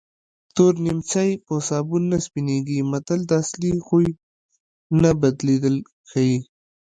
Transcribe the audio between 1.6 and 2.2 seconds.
سابون نه